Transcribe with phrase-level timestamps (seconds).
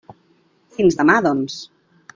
[0.79, 1.63] Fins demà, doncs.